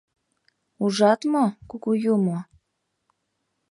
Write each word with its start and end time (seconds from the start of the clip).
Ужат 0.83 1.21
мо, 1.31 1.45
кугу 1.69 1.91
юмо? 2.13 2.37